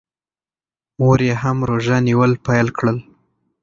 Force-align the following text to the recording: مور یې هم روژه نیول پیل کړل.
مور 0.99 1.19
یې 1.27 1.33
هم 1.41 1.57
روژه 1.69 1.97
نیول 2.07 2.31
پیل 2.45 2.67
کړل. 2.77 2.97